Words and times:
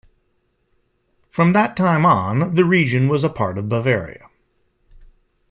From 1.29 1.53
that 1.53 1.77
time 1.77 2.07
on 2.07 2.55
the 2.55 2.65
region 2.65 3.07
was 3.07 3.23
a 3.23 3.29
part 3.29 3.59
of 3.59 3.69
Bavaria. 3.69 4.31